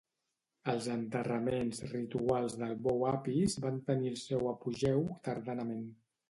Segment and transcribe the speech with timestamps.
[0.71, 5.87] Els enterraments rituals del bou Apis van tenir el seu apogeu tardanament.